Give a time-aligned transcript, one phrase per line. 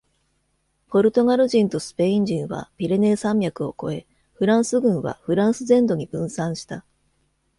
[0.87, 6.83] ポルトガル人とスペイン人はピレネー山脈を越え、フランス軍はフランス全土に分散した。